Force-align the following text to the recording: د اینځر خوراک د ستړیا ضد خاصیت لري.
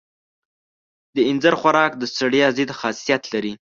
د 1.15 1.17
اینځر 1.27 1.53
خوراک 1.61 1.91
د 1.97 2.03
ستړیا 2.13 2.47
ضد 2.57 2.69
خاصیت 2.79 3.23
لري. 3.33 3.53